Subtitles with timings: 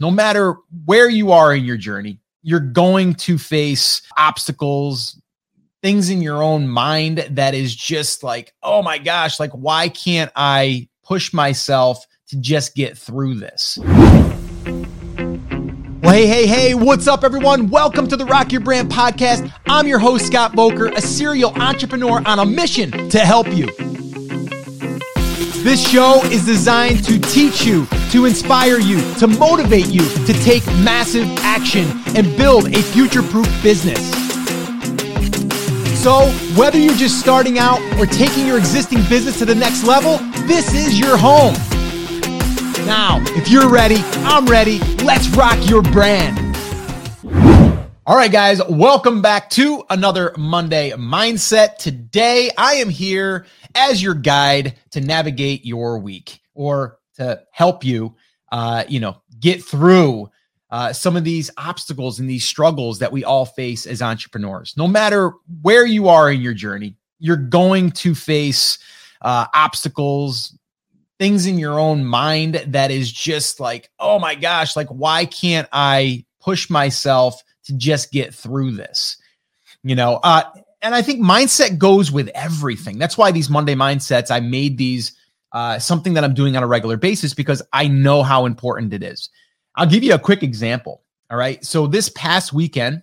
[0.00, 0.54] No matter
[0.84, 5.20] where you are in your journey, you're going to face obstacles,
[5.82, 10.30] things in your own mind that is just like, oh my gosh, like, why can't
[10.36, 13.80] I push myself to just get through this?
[16.00, 17.68] Well, hey, hey, hey, what's up, everyone?
[17.68, 19.52] Welcome to the Rock Your Brand podcast.
[19.66, 23.66] I'm your host, Scott Voelker, a serial entrepreneur on a mission to help you.
[25.68, 30.64] This show is designed to teach you, to inspire you, to motivate you to take
[30.78, 31.86] massive action
[32.16, 34.00] and build a future proof business.
[36.02, 40.16] So, whether you're just starting out or taking your existing business to the next level,
[40.46, 41.52] this is your home.
[42.86, 44.78] Now, if you're ready, I'm ready.
[45.04, 46.48] Let's rock your brand.
[48.06, 51.76] All right, guys, welcome back to another Monday Mindset.
[51.76, 53.44] Today, I am here
[53.78, 58.14] as your guide to navigate your week or to help you,
[58.52, 60.28] uh, you know, get through
[60.70, 64.74] uh, some of these obstacles and these struggles that we all face as entrepreneurs.
[64.76, 68.78] No matter where you are in your journey, you're going to face
[69.22, 70.56] uh, obstacles,
[71.18, 75.68] things in your own mind that is just like, oh my gosh, like, why can't
[75.72, 79.16] I push myself to just get through this?
[79.82, 80.42] You know, uh,
[80.82, 82.98] and I think mindset goes with everything.
[82.98, 85.12] That's why these Monday mindsets, I made these
[85.52, 89.02] uh, something that I'm doing on a regular basis because I know how important it
[89.02, 89.30] is.
[89.76, 91.02] I'll give you a quick example.
[91.30, 91.64] All right.
[91.64, 93.02] So this past weekend,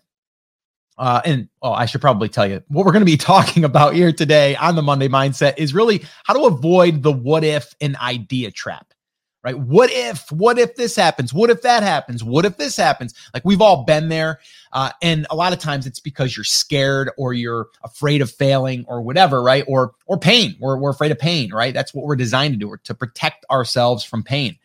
[0.98, 3.94] uh, and oh, I should probably tell you what we're going to be talking about
[3.94, 7.96] here today on the Monday Mindset is really how to avoid the what if and
[7.98, 8.94] idea trap
[9.46, 9.60] right?
[9.60, 11.32] What if, what if this happens?
[11.32, 12.24] What if that happens?
[12.24, 13.14] What if this happens?
[13.32, 14.40] Like we've all been there.
[14.74, 18.84] Uh, and a lot of times it's because you're scared or you're afraid of failing
[18.88, 19.64] or whatever, right?
[19.68, 20.56] Or, or pain.
[20.60, 21.76] We're, we're afraid of pain, right?
[21.76, 24.58] That's what we're designed to do, or to protect ourselves from pain.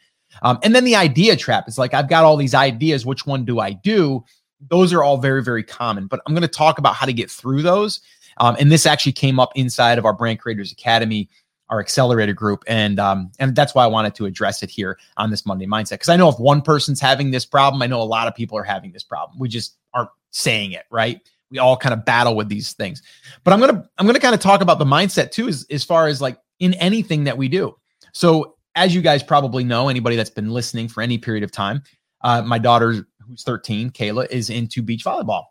[0.42, 3.04] Um, and then the idea trap is like, I've got all these ideas.
[3.04, 4.24] Which one do I do?
[4.70, 7.30] Those are all very, very common, but I'm going to talk about how to get
[7.30, 8.00] through those.
[8.38, 11.28] Um, and this actually came up inside of our Brand Creators Academy
[11.70, 15.30] our accelerator group and um, and that's why I wanted to address it here on
[15.30, 18.04] this Monday mindset because I know if one person's having this problem, I know a
[18.04, 19.38] lot of people are having this problem.
[19.38, 21.20] We just aren't saying it, right?
[21.50, 23.02] We all kind of battle with these things.
[23.44, 26.08] But I'm gonna I'm gonna kind of talk about the mindset too, as as far
[26.08, 27.76] as like in anything that we do.
[28.12, 31.82] So as you guys probably know, anybody that's been listening for any period of time,
[32.22, 35.44] uh, my daughter who's 13, Kayla, is into beach volleyball,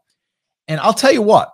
[0.67, 1.53] and I'll tell you what,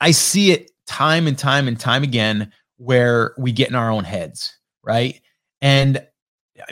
[0.00, 4.04] I see it time and time and time again where we get in our own
[4.04, 5.20] heads, right?
[5.60, 6.04] And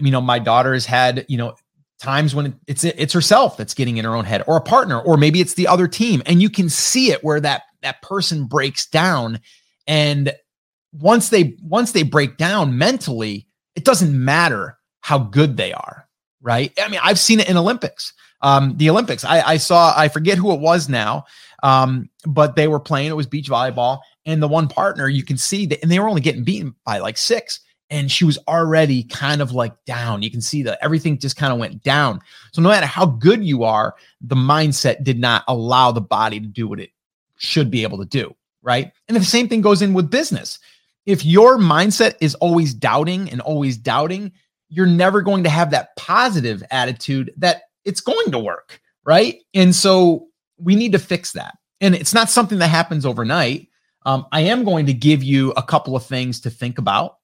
[0.01, 1.55] you know, my daughter has had, you know,
[2.01, 5.17] times when it's it's herself that's getting in her own head or a partner or
[5.17, 8.87] maybe it's the other team and you can see it where that that person breaks
[8.87, 9.41] down.
[9.87, 10.33] And
[10.93, 16.09] once they once they break down mentally it doesn't matter how good they are
[16.41, 16.73] right?
[16.81, 18.13] I mean i've seen it in olympics.
[18.41, 21.25] Um the olympics i i saw i forget who it was now
[21.63, 25.37] um but they were playing it was beach volleyball and the one partner you can
[25.37, 29.03] see that and they were only getting beaten by like six and she was already
[29.05, 30.23] kind of like down.
[30.23, 32.21] You can see that everything just kind of went down.
[32.53, 36.47] So no matter how good you are the mindset did not allow the body to
[36.47, 36.91] do what it
[37.37, 38.93] should be able to do right?
[39.07, 40.59] And the same thing goes in with business.
[41.07, 44.33] If your mindset is always doubting and always doubting
[44.71, 49.43] you're never going to have that positive attitude that it's going to work right?
[49.55, 50.27] And so
[50.59, 51.57] we need to fix that.
[51.81, 53.69] And it's not something that happens overnight
[54.05, 57.17] um, I am going to give you a couple of things to think about,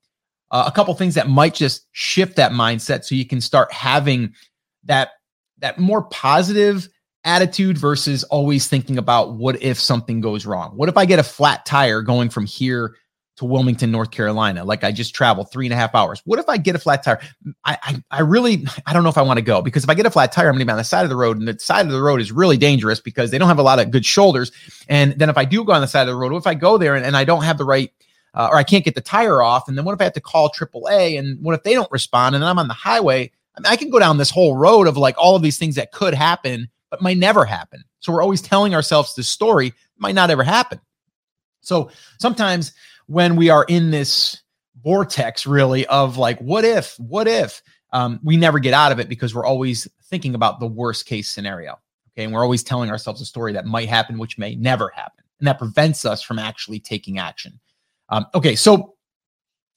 [0.51, 3.73] uh, a couple of things that might just shift that mindset, so you can start
[3.73, 4.35] having
[4.85, 5.11] that
[5.59, 6.89] that more positive
[7.25, 10.73] attitude versus always thinking about what if something goes wrong.
[10.77, 12.97] What if I get a flat tire going from here
[13.37, 14.65] to Wilmington, North Carolina.
[14.65, 16.23] Like I just traveled three and a half hours.
[16.25, 17.21] What if I get a flat tire?
[17.65, 19.95] I, I, I really, I don't know if I want to go because if I
[19.95, 21.49] get a flat tire, I'm going to be on the side of the road, and
[21.49, 23.91] the side of the road is really dangerous because they don't have a lot of
[23.91, 24.53] good shoulders.
[24.89, 26.55] And then if I do go on the side of the road, what if I
[26.55, 27.91] go there and, and I don't have the right,
[28.35, 29.69] uh, or I can't get the tire off?
[29.69, 31.19] And then what if I have to call AAA?
[31.19, 32.37] And what if they don't respond?
[32.37, 33.33] And I'm on the highway.
[33.57, 35.75] I, mean, I can go down this whole road of like all of these things
[35.75, 37.83] that could happen, but might never happen.
[37.99, 40.81] So we're always telling ourselves this story might not ever happen.
[41.63, 42.73] So sometimes
[43.07, 44.43] when we are in this
[44.83, 47.63] vortex really of like what if what if
[47.93, 51.29] um, we never get out of it because we're always thinking about the worst case
[51.29, 51.79] scenario
[52.13, 52.25] okay?
[52.25, 55.49] And we're always telling ourselves a story that might happen which may never happen and
[55.49, 57.59] that prevents us from actually taking action.
[58.09, 58.95] Um, okay so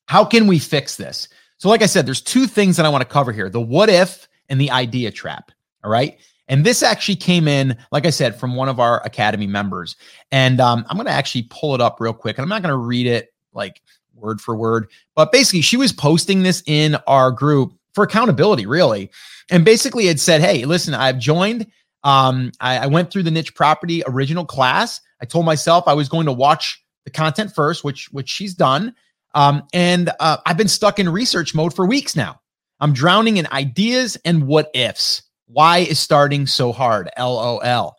[0.08, 1.28] how can we fix this?
[1.58, 3.90] So like i said there's two things that i want to cover here the what
[3.90, 5.52] if and the idea trap
[5.84, 9.48] all right and this actually came in, like I said, from one of our Academy
[9.48, 9.96] members.
[10.32, 12.38] And um, I'm going to actually pull it up real quick.
[12.38, 13.82] And I'm not going to read it like
[14.16, 19.10] word for word, but basically, she was posting this in our group for accountability, really.
[19.50, 21.68] And basically it said, Hey, listen, I've joined.
[22.04, 25.02] Um, I, I went through the niche property original class.
[25.22, 28.94] I told myself I was going to watch the content first, which which she's done.
[29.34, 32.40] Um, and uh, I've been stuck in research mode for weeks now.
[32.80, 35.24] I'm drowning in ideas and what ifs.
[35.48, 37.10] Why is starting so hard?
[37.18, 37.96] LOL.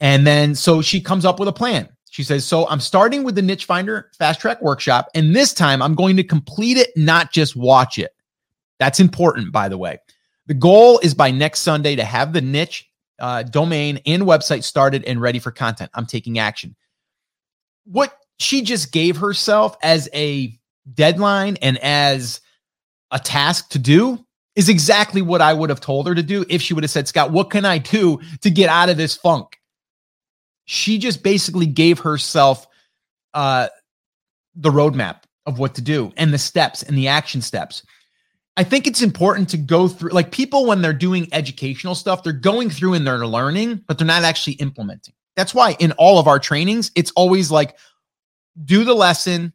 [0.00, 1.88] And then so she comes up with a plan.
[2.10, 5.82] She says, So I'm starting with the Niche Finder Fast Track Workshop, and this time
[5.82, 8.12] I'm going to complete it, not just watch it.
[8.78, 9.98] That's important, by the way.
[10.46, 12.88] The goal is by next Sunday to have the niche
[13.18, 15.90] uh, domain and website started and ready for content.
[15.94, 16.76] I'm taking action.
[17.84, 20.58] What she just gave herself as a
[20.94, 22.40] deadline and as
[23.10, 24.25] a task to do
[24.56, 27.06] is exactly what I would have told her to do if she would have said,
[27.06, 29.60] Scott, what can I do to get out of this funk?
[30.64, 32.66] She just basically gave herself
[33.34, 33.68] uh,
[34.56, 37.82] the roadmap of what to do and the steps and the action steps.
[38.56, 42.32] I think it's important to go through, like people, when they're doing educational stuff, they're
[42.32, 45.14] going through and they're learning, but they're not actually implementing.
[45.36, 47.76] That's why in all of our trainings, it's always like
[48.64, 49.52] do the lesson,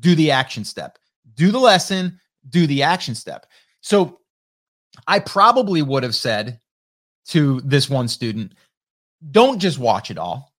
[0.00, 0.98] do the action step,
[1.34, 2.18] do the lesson,
[2.48, 3.46] do the action step.
[3.80, 4.19] So
[5.10, 6.60] I probably would have said
[7.26, 8.54] to this one student,
[9.30, 10.52] don't just watch it all,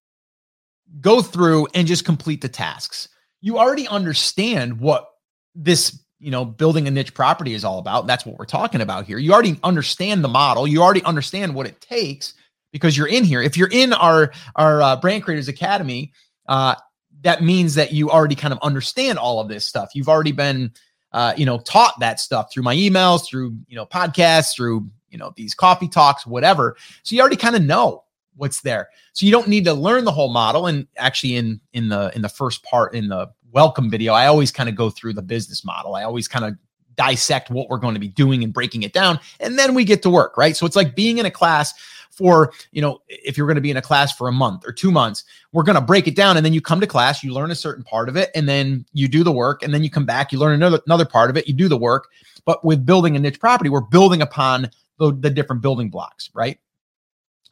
[1.00, 3.08] go through and just complete the tasks.
[3.40, 5.08] You already understand what
[5.54, 8.06] this you know, building a niche property is all about.
[8.06, 9.18] That's what we're talking about here.
[9.18, 10.68] You already understand the model.
[10.68, 12.34] You already understand what it takes
[12.72, 13.42] because you're in here.
[13.42, 16.12] If you're in our our uh, Brand Creators Academy,
[16.46, 16.76] uh,
[17.22, 19.90] that means that you already kind of understand all of this stuff.
[19.94, 20.72] You've already been,
[21.12, 25.18] uh, you know, taught that stuff through my emails, through you know podcasts, through you
[25.18, 26.76] know these coffee talks, whatever.
[27.02, 28.04] So you already kind of know
[28.36, 28.88] what's there.
[29.12, 30.66] So you don't need to learn the whole model.
[30.66, 34.50] And actually, in in the in the first part in the welcome video, I always
[34.50, 35.94] kind of go through the business model.
[35.94, 36.54] I always kind of
[36.96, 39.18] dissect what we're going to be doing and breaking it down.
[39.40, 40.56] And then we get to work, right?
[40.56, 41.72] So it's like being in a class
[42.12, 44.72] for, you know, if you're going to be in a class for a month or
[44.72, 46.36] two months, we're going to break it down.
[46.36, 48.84] And then you come to class, you learn a certain part of it, and then
[48.92, 49.62] you do the work.
[49.62, 51.76] And then you come back, you learn another, another part of it, you do the
[51.76, 52.08] work.
[52.44, 56.58] But with building a niche property, we're building upon the, the different building blocks, right?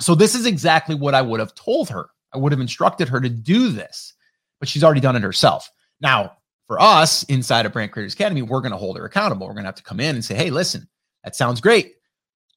[0.01, 2.11] So this is exactly what I would have told her.
[2.33, 4.15] I would have instructed her to do this,
[4.59, 5.71] but she's already done it herself.
[6.01, 6.37] Now,
[6.67, 9.47] for us inside of Brand Creators Academy, we're going to hold her accountable.
[9.47, 10.89] We're going to have to come in and say, hey, listen,
[11.25, 11.97] that sounds great.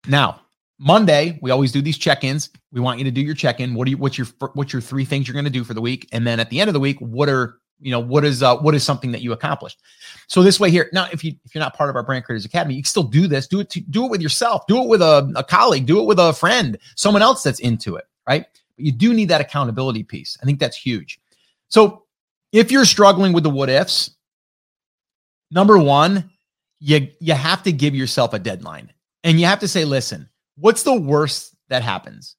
[0.08, 0.42] Now,
[0.80, 2.50] Monday, we always do these check-ins.
[2.72, 3.74] We want you to do your check-in.
[3.74, 5.82] What do you what's your what's your three things you're going to do for the
[5.82, 6.08] week?
[6.12, 8.56] And then at the end of the week, what are you know what is uh
[8.58, 9.80] what is something that you accomplished
[10.28, 12.46] so this way here now if you if you're not part of our brand creators
[12.46, 14.88] academy you can still do this do it to, do it with yourself do it
[14.88, 18.46] with a, a colleague do it with a friend someone else that's into it right
[18.78, 21.20] but you do need that accountability piece i think that's huge
[21.74, 22.04] so
[22.54, 24.12] if you're struggling with the what ifs,
[25.50, 26.30] number one,
[26.80, 28.94] you you have to give yourself a deadline.
[29.24, 32.36] And you have to say, listen, what's the worst that happens?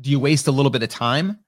[0.00, 1.38] Do you waste a little bit of time?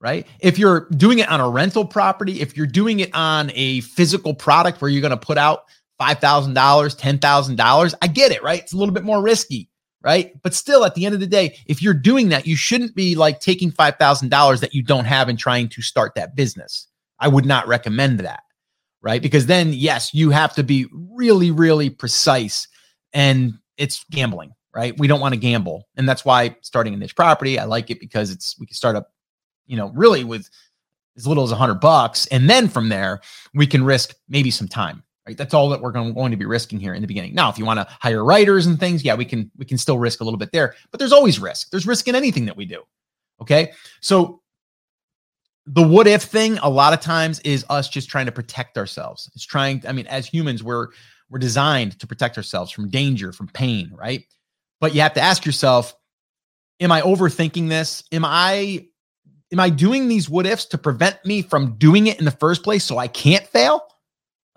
[0.00, 0.26] Right?
[0.40, 4.32] If you're doing it on a rental property, if you're doing it on a physical
[4.32, 5.64] product where you're going to put out
[6.00, 8.60] $5,000, $10,000, I get it, right?
[8.60, 9.68] It's a little bit more risky,
[10.02, 10.40] right?
[10.42, 13.16] But still, at the end of the day, if you're doing that, you shouldn't be
[13.16, 16.86] like taking $5,000 that you don't have and trying to start that business.
[17.18, 18.44] I would not recommend that,
[19.02, 19.20] right?
[19.20, 22.68] Because then, yes, you have to be really, really precise
[23.12, 24.98] and it's gambling, right?
[24.98, 25.88] We don't want to gamble.
[25.96, 28.96] And that's why starting a niche property, I like it because it's, we can start
[28.96, 29.12] up,
[29.66, 30.48] you know, really with
[31.16, 32.26] as little as a hundred bucks.
[32.26, 33.20] And then from there,
[33.54, 35.36] we can risk maybe some time, right?
[35.36, 37.34] That's all that we're going, going to be risking here in the beginning.
[37.34, 39.98] Now, if you want to hire writers and things, yeah, we can, we can still
[39.98, 41.70] risk a little bit there, but there's always risk.
[41.70, 42.82] There's risk in anything that we do.
[43.40, 43.72] Okay.
[44.00, 44.42] So
[45.66, 49.30] the what if thing a lot of times is us just trying to protect ourselves.
[49.34, 50.88] It's trying, I mean, as humans, we're
[51.30, 54.24] we're designed to protect ourselves from danger, from pain, right?
[54.80, 55.94] But you have to ask yourself,
[56.80, 58.04] am I overthinking this?
[58.12, 58.86] Am I
[59.52, 62.62] am I doing these what ifs to prevent me from doing it in the first
[62.62, 63.82] place so I can't fail?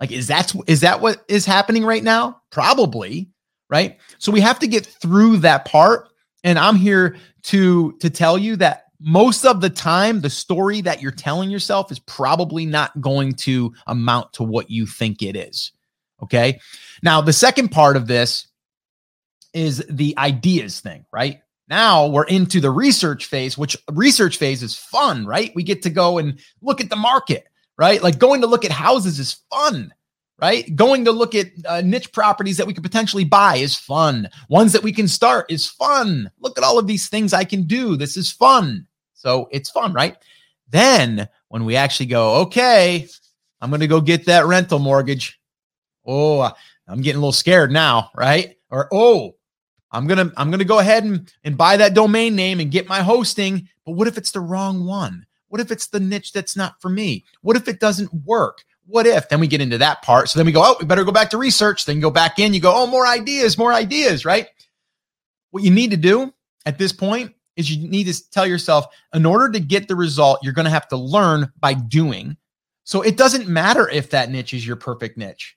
[0.00, 2.40] Like, is that is that what is happening right now?
[2.50, 3.30] Probably,
[3.70, 3.98] right?
[4.18, 6.08] So we have to get through that part.
[6.44, 11.02] And I'm here to to tell you that most of the time, the story that
[11.02, 15.72] you're telling yourself is probably not going to amount to what you think it is.
[16.22, 16.60] Okay.
[17.02, 18.46] Now, the second part of this
[19.52, 21.40] is the ideas thing, right?
[21.68, 25.52] Now we're into the research phase, which research phase is fun, right?
[25.54, 27.46] We get to go and look at the market,
[27.78, 28.02] right?
[28.02, 29.92] Like going to look at houses is fun
[30.42, 30.74] right?
[30.74, 34.28] Going to look at uh, niche properties that we could potentially buy is fun.
[34.48, 36.32] Ones that we can start is fun.
[36.40, 37.96] Look at all of these things I can do.
[37.96, 38.88] This is fun.
[39.14, 40.16] So it's fun, right?
[40.68, 43.06] Then when we actually go, okay,
[43.60, 45.40] I'm going to go get that rental mortgage.
[46.04, 46.50] Oh,
[46.88, 48.56] I'm getting a little scared now, right?
[48.68, 49.36] Or, oh,
[49.92, 52.70] I'm going to I'm going to go ahead and, and buy that domain name and
[52.70, 55.26] get my hosting, but what if it's the wrong one?
[55.48, 57.24] What if it's the niche that's not for me?
[57.42, 58.64] What if it doesn't work?
[58.86, 59.28] What if?
[59.28, 60.28] Then we get into that part.
[60.28, 61.84] So then we go, oh, we better go back to research.
[61.84, 64.48] Then go back in, you go, oh, more ideas, more ideas, right?
[65.50, 66.32] What you need to do
[66.64, 70.40] at this point is you need to tell yourself, in order to get the result,
[70.42, 72.36] you're going to have to learn by doing.
[72.84, 75.56] So it doesn't matter if that niche is your perfect niche.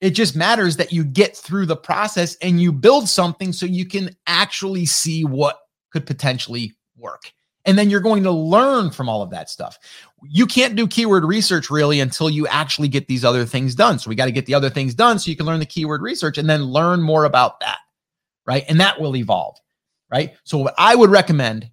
[0.00, 3.84] It just matters that you get through the process and you build something so you
[3.86, 5.58] can actually see what
[5.92, 7.32] could potentially work.
[7.66, 9.78] And then you're going to learn from all of that stuff.
[10.22, 13.98] You can't do keyword research really until you actually get these other things done.
[13.98, 16.00] So we got to get the other things done so you can learn the keyword
[16.00, 17.78] research and then learn more about that.
[18.46, 18.64] Right.
[18.68, 19.58] And that will evolve.
[20.10, 20.34] Right.
[20.44, 21.70] So what I would recommend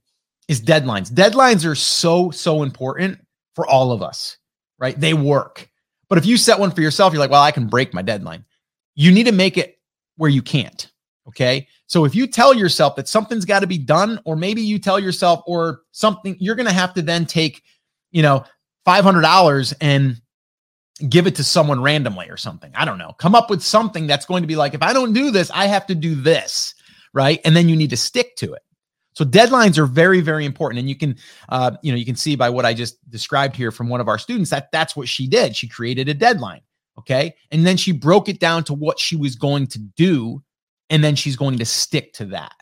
[0.50, 1.12] is deadlines.
[1.12, 3.19] Deadlines are so, so important
[3.55, 4.38] for all of us.
[4.77, 5.00] Right.
[5.00, 5.69] They work.
[6.10, 8.46] But if you set one for yourself, you're like, well, I can break my deadline.
[8.96, 9.80] You need to make it
[10.16, 10.90] where you can't.
[11.28, 11.68] Okay.
[11.88, 15.00] So if you tell yourself that something's got to be done, or maybe you tell
[15.00, 17.64] yourself, or something, you're going to have to then take,
[18.12, 18.46] you know,
[18.88, 20.22] $500 and
[21.10, 22.72] give it to someone randomly or something.
[22.76, 23.14] I don't know.
[23.20, 25.68] Come up with something that's going to be like, if I don't do this, I
[25.68, 26.74] have to do this.
[27.14, 27.40] Right.
[27.46, 28.62] And then you need to stick to it.
[29.17, 31.15] So deadlines are very, very important, and you can,
[31.50, 34.07] uh, you know, you can see by what I just described here from one of
[34.07, 35.55] our students that that's what she did.
[35.55, 36.62] She created a deadline,
[37.00, 40.43] okay, and then she broke it down to what she was going to do,
[40.91, 42.53] and then she's going to stick to that,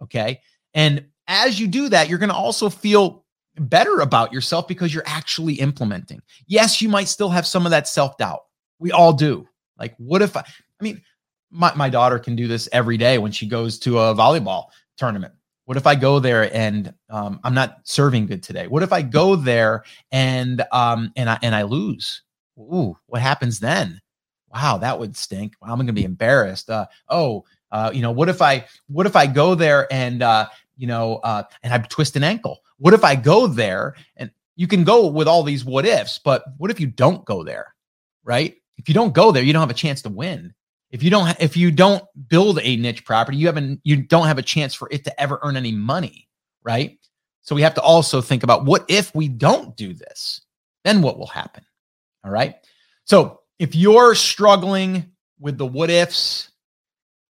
[0.00, 0.40] okay.
[0.74, 3.24] And as you do that, you're going to also feel
[3.58, 6.22] better about yourself because you're actually implementing.
[6.46, 8.42] Yes, you might still have some of that self doubt.
[8.78, 9.44] We all do.
[9.76, 10.42] Like, what if I?
[10.42, 11.02] I mean,
[11.50, 15.32] my my daughter can do this every day when she goes to a volleyball tournament
[15.66, 18.68] what if I go there and um, I'm not serving good today?
[18.68, 22.22] What if I go there and um, and I and I lose?
[22.58, 24.00] Ooh, what happens then?
[24.54, 25.54] Wow, that would stink.
[25.60, 26.70] Wow, I'm going to be embarrassed.
[26.70, 30.46] Uh, oh, uh, you know, what if I what if I go there and uh,
[30.76, 32.60] you know uh, and I twist an ankle?
[32.78, 36.44] What if I go there and you can go with all these what ifs, but
[36.58, 37.74] what if you don't go there?
[38.22, 38.54] Right?
[38.78, 40.54] If you don't go there, you don't have a chance to win
[40.90, 44.38] if you don't if you don't build a niche property you haven't you don't have
[44.38, 46.28] a chance for it to ever earn any money
[46.62, 46.98] right?
[47.42, 50.40] So we have to also think about what if we don't do this
[50.84, 51.64] then what will happen
[52.24, 52.56] all right?
[53.04, 56.50] So if you're struggling with the what ifs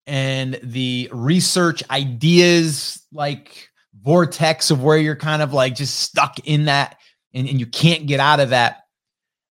[0.08, 3.70] and the research ideas like
[4.02, 6.98] vortex of where you're kind of like just stuck in that
[7.34, 8.84] and, and you can't get out of that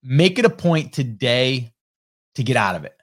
[0.03, 1.73] make it a point today
[2.35, 2.98] to get out of it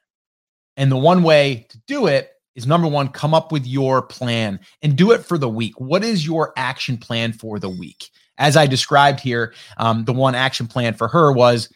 [0.77, 4.59] and the one way to do it is number one, come up with your plan
[4.81, 5.73] and do it for the week.
[5.79, 8.09] What is your action plan for the week?
[8.37, 11.69] As I described here, um, the one action plan for her was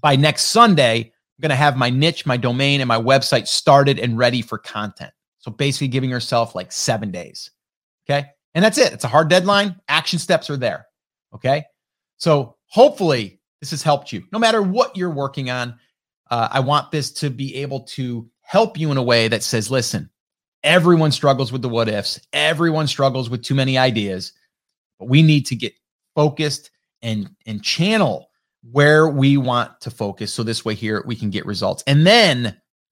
[0.00, 3.98] by next Sunday, I'm going to have my niche, my domain, and my website started
[3.98, 5.12] and ready for content.
[5.38, 7.50] So basically, giving herself like seven days.
[8.08, 8.26] Okay.
[8.54, 8.92] And that's it.
[8.92, 9.76] It's a hard deadline.
[9.88, 10.86] Action steps are there.
[11.34, 11.64] Okay.
[12.16, 14.24] So hopefully, this has helped you.
[14.32, 15.78] No matter what you're working on,
[16.30, 19.70] uh, I want this to be able to help you in a way that says,
[19.70, 20.10] listen,
[20.62, 24.32] everyone struggles with the what ifs, everyone struggles with too many ideas,
[24.98, 25.72] but we need to get
[26.14, 26.70] focused
[27.02, 28.28] and and channel
[28.72, 31.84] where we want to focus so this way here we can get results.
[31.86, 32.42] And then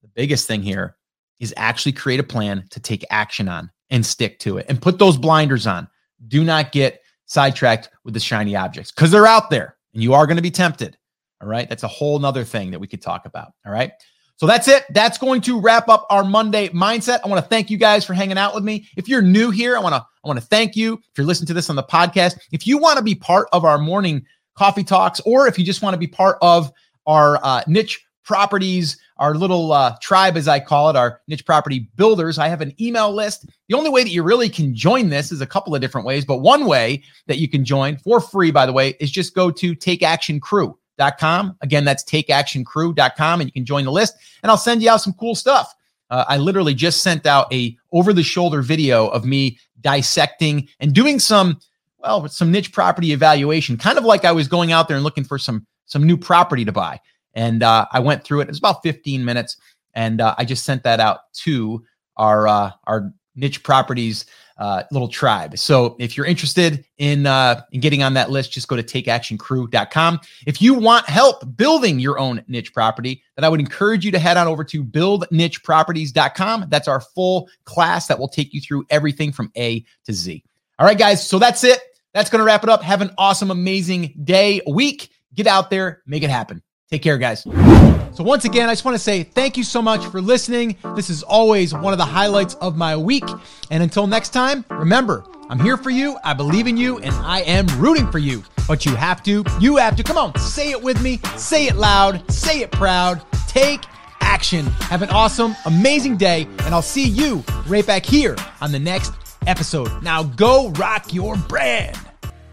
[0.01, 0.95] the biggest thing here
[1.39, 4.97] is actually create a plan to take action on and stick to it and put
[4.97, 5.87] those blinders on.
[6.27, 10.25] Do not get sidetracked with the shiny objects because they're out there and you are
[10.25, 10.97] going to be tempted.
[11.41, 11.69] All right.
[11.69, 13.53] That's a whole nother thing that we could talk about.
[13.65, 13.91] All right.
[14.37, 14.85] So that's it.
[14.91, 17.21] That's going to wrap up our Monday mindset.
[17.25, 18.87] I want to thank you guys for hanging out with me.
[18.95, 20.93] If you're new here, I want to I want to thank you.
[20.93, 23.65] If you're listening to this on the podcast, if you want to be part of
[23.65, 24.25] our morning
[24.55, 26.71] coffee talks, or if you just want to be part of
[27.07, 31.89] our uh, niche properties, our little uh, tribe, as I call it, our niche property
[31.95, 32.37] builders.
[32.37, 33.47] I have an email list.
[33.69, 36.25] The only way that you really can join this is a couple of different ways,
[36.25, 39.49] but one way that you can join for free, by the way, is just go
[39.49, 40.77] to Take Action Crew
[41.19, 41.55] com.
[41.61, 45.13] Again, that's takeactioncrew.com and you can join the list and I'll send you out some
[45.13, 45.73] cool stuff.
[46.09, 50.93] Uh, I literally just sent out a over the shoulder video of me dissecting and
[50.93, 51.59] doing some
[51.99, 55.23] well, some niche property evaluation, kind of like I was going out there and looking
[55.23, 56.99] for some some new property to buy.
[57.33, 58.43] And uh, I went through it.
[58.43, 59.57] It was about 15 minutes,
[59.93, 61.83] and uh, I just sent that out to
[62.15, 64.25] our uh, our niche properties
[64.57, 65.57] uh, little tribe.
[65.57, 70.19] So if you're interested in uh, in getting on that list, just go to takeactioncrew.com.
[70.45, 74.19] If you want help building your own niche property, then I would encourage you to
[74.19, 76.65] head on over to buildnicheproperties.com.
[76.69, 80.43] That's our full class that will take you through everything from A to Z.
[80.79, 81.27] All right, guys.
[81.27, 81.79] So that's it.
[82.13, 82.81] That's going to wrap it up.
[82.81, 85.11] Have an awesome, amazing day, week.
[85.33, 86.63] Get out there, make it happen.
[86.89, 87.41] Take care, guys.
[87.41, 90.77] So, once again, I just want to say thank you so much for listening.
[90.95, 93.25] This is always one of the highlights of my week.
[93.69, 97.41] And until next time, remember, I'm here for you, I believe in you, and I
[97.41, 98.41] am rooting for you.
[98.69, 101.75] But you have to, you have to, come on, say it with me, say it
[101.75, 103.83] loud, say it proud, take
[104.21, 104.65] action.
[104.65, 109.11] Have an awesome, amazing day, and I'll see you right back here on the next
[109.45, 110.01] episode.
[110.03, 111.97] Now, go rock your brand.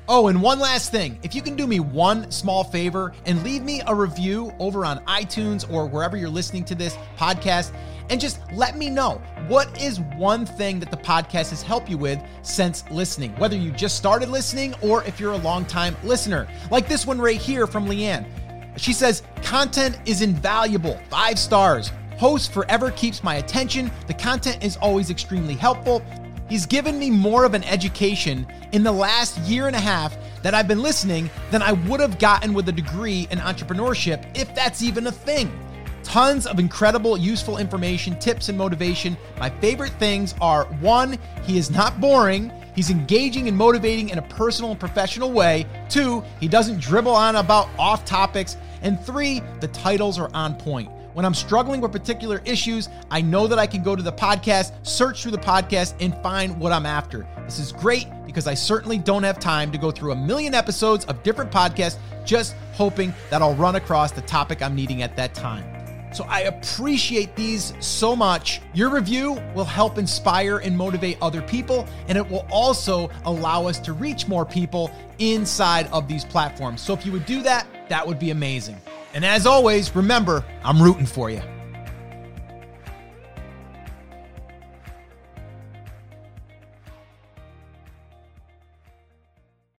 [0.07, 1.19] Oh, and one last thing.
[1.23, 5.03] If you can do me one small favor and leave me a review over on
[5.07, 7.75] iTunes or wherever you're listening to this podcast,
[8.11, 11.97] and just let me know what is one thing that the podcast has helped you
[11.97, 16.47] with since listening, whether you just started listening or if you're a long-time listener.
[16.71, 18.27] Like this one right here from Leanne.
[18.77, 21.93] She says, Content is invaluable, five stars.
[22.19, 23.91] Host forever keeps my attention.
[24.07, 26.03] The content is always extremely helpful.
[26.49, 30.55] He's given me more of an education in the last year and a half that
[30.55, 34.83] I've been listening than I would have gotten with a degree in entrepreneurship, if that's
[34.83, 35.51] even a thing.
[36.03, 39.17] Tons of incredible, useful information, tips, and motivation.
[39.39, 42.53] My favorite things are one, he is not boring.
[42.75, 45.65] He's engaging and motivating in a personal and professional way.
[45.89, 48.57] Two, he doesn't dribble on about off topics.
[48.83, 50.91] And three, the titles are on point.
[51.15, 54.73] When I'm struggling with particular issues, I know that I can go to the podcast,
[54.83, 57.25] search through the podcast, and find what I'm after.
[57.45, 61.05] This is great because I certainly don't have time to go through a million episodes
[61.05, 65.35] of different podcasts just hoping that I'll run across the topic I'm needing at that
[65.35, 65.65] time.
[66.13, 68.61] So I appreciate these so much.
[68.73, 73.79] Your review will help inspire and motivate other people, and it will also allow us
[73.81, 74.91] to reach more people
[75.21, 76.81] inside of these platforms.
[76.81, 78.81] So if you would do that, that would be amazing.
[79.15, 81.41] And as always, remember, I'm rooting for you.